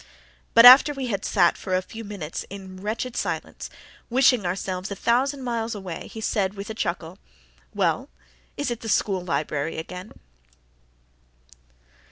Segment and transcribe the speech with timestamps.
[0.55, 3.69] But after we had sat for a few minutes in wretched silence,
[4.09, 7.19] wishing ourselves a thousand miles away, he said, with a chuckle,
[7.75, 8.09] "Well,
[8.57, 10.13] is it the school library again?"